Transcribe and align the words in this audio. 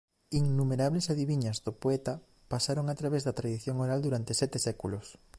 Innumerables 0.39 1.07
adiviñas 1.13 1.57
do 1.65 1.71
poeta 1.81 2.13
pasaron 2.51 2.85
a 2.89 2.97
través 2.99 3.21
da 3.23 3.37
tradición 3.39 3.75
oral 3.85 3.99
durante 4.07 4.31
sete 4.41 4.57
séculos. 4.67 5.05